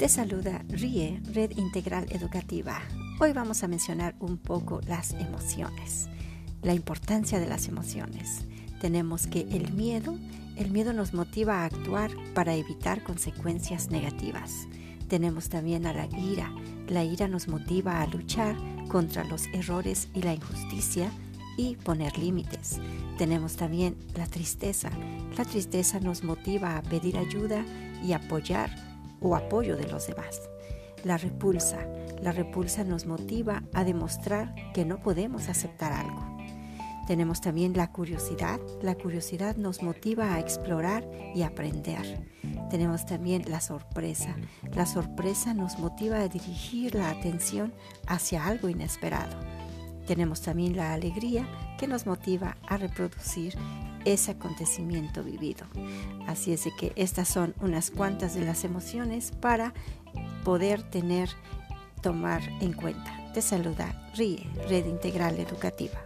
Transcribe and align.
Te 0.00 0.08
saluda 0.08 0.64
RIE, 0.70 1.20
Red 1.34 1.58
Integral 1.58 2.06
Educativa. 2.08 2.80
Hoy 3.20 3.34
vamos 3.34 3.62
a 3.62 3.68
mencionar 3.68 4.16
un 4.18 4.38
poco 4.38 4.80
las 4.86 5.12
emociones, 5.12 6.08
la 6.62 6.72
importancia 6.72 7.38
de 7.38 7.46
las 7.46 7.68
emociones. 7.68 8.46
Tenemos 8.80 9.26
que 9.26 9.42
el 9.42 9.74
miedo, 9.74 10.16
el 10.56 10.70
miedo 10.70 10.94
nos 10.94 11.12
motiva 11.12 11.56
a 11.56 11.64
actuar 11.66 12.12
para 12.32 12.54
evitar 12.54 13.02
consecuencias 13.02 13.90
negativas. 13.90 14.68
Tenemos 15.08 15.50
también 15.50 15.84
a 15.84 15.92
la 15.92 16.06
ira. 16.06 16.50
La 16.88 17.04
ira 17.04 17.28
nos 17.28 17.46
motiva 17.46 18.00
a 18.00 18.06
luchar 18.06 18.56
contra 18.88 19.24
los 19.24 19.48
errores 19.48 20.08
y 20.14 20.22
la 20.22 20.32
injusticia 20.32 21.12
y 21.58 21.76
poner 21.76 22.16
límites. 22.16 22.80
Tenemos 23.18 23.56
también 23.56 23.96
la 24.16 24.26
tristeza. 24.26 24.88
La 25.36 25.44
tristeza 25.44 26.00
nos 26.00 26.24
motiva 26.24 26.78
a 26.78 26.82
pedir 26.82 27.18
ayuda 27.18 27.66
y 28.02 28.14
apoyar 28.14 28.89
o 29.20 29.36
apoyo 29.36 29.76
de 29.76 29.88
los 29.88 30.06
demás. 30.06 30.48
La 31.04 31.16
repulsa. 31.16 31.78
La 32.22 32.32
repulsa 32.32 32.84
nos 32.84 33.06
motiva 33.06 33.62
a 33.72 33.84
demostrar 33.84 34.54
que 34.74 34.84
no 34.84 35.02
podemos 35.02 35.48
aceptar 35.48 35.92
algo. 35.92 36.30
Tenemos 37.06 37.40
también 37.40 37.72
la 37.72 37.90
curiosidad. 37.90 38.60
La 38.82 38.94
curiosidad 38.94 39.56
nos 39.56 39.82
motiva 39.82 40.34
a 40.34 40.38
explorar 40.38 41.04
y 41.34 41.42
aprender. 41.42 42.20
Tenemos 42.70 43.04
también 43.04 43.42
la 43.48 43.60
sorpresa. 43.60 44.36
La 44.74 44.86
sorpresa 44.86 45.54
nos 45.54 45.78
motiva 45.78 46.20
a 46.20 46.28
dirigir 46.28 46.94
la 46.94 47.10
atención 47.10 47.72
hacia 48.06 48.46
algo 48.46 48.68
inesperado. 48.68 49.36
Tenemos 50.06 50.42
también 50.42 50.76
la 50.76 50.92
alegría 50.92 51.48
que 51.78 51.88
nos 51.88 52.06
motiva 52.06 52.56
a 52.68 52.76
reproducir 52.76 53.56
ese 54.04 54.32
acontecimiento 54.32 55.22
vivido. 55.22 55.66
Así 56.26 56.52
es 56.52 56.68
que 56.78 56.92
estas 56.96 57.28
son 57.28 57.54
unas 57.60 57.90
cuantas 57.90 58.34
de 58.34 58.44
las 58.44 58.64
emociones 58.64 59.32
para 59.32 59.74
poder 60.44 60.82
tener, 60.82 61.30
tomar 62.02 62.42
en 62.60 62.72
cuenta. 62.72 63.32
Te 63.32 63.42
saluda 63.42 64.10
RIE, 64.16 64.46
Red 64.68 64.86
Integral 64.86 65.38
Educativa. 65.38 66.00